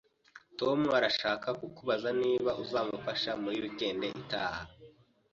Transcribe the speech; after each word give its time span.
Tom 0.59 0.79
arashaka 0.97 1.47
kukubaza 1.59 2.09
niba 2.21 2.51
uzamufasha 2.63 3.31
muri 3.41 3.57
weekend 3.63 3.99
itaha 4.21 4.63